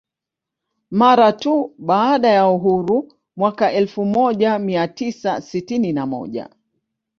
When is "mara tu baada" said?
0.91-2.27